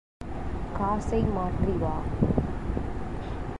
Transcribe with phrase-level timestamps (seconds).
[0.77, 1.95] காசை மாற்றி வா.